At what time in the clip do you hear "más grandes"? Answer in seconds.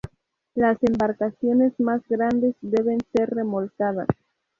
1.79-2.55